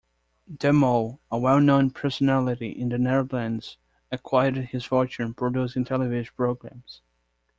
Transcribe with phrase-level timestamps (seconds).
[0.57, 3.77] De Mol, a well-known personality in the Netherlands,
[4.11, 7.03] acquired his fortune producing television programmes.